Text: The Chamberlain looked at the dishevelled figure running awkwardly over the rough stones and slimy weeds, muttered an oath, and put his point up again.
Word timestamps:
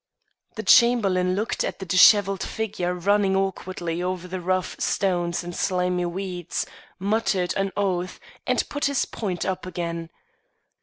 The 0.55 0.63
Chamberlain 0.63 1.35
looked 1.35 1.63
at 1.63 1.77
the 1.77 1.85
dishevelled 1.85 2.41
figure 2.41 2.95
running 2.95 3.35
awkwardly 3.35 4.01
over 4.01 4.27
the 4.27 4.41
rough 4.41 4.75
stones 4.79 5.43
and 5.43 5.55
slimy 5.55 6.07
weeds, 6.07 6.65
muttered 6.97 7.53
an 7.55 7.71
oath, 7.77 8.19
and 8.47 8.67
put 8.67 8.85
his 8.85 9.05
point 9.05 9.45
up 9.45 9.67
again. 9.67 10.09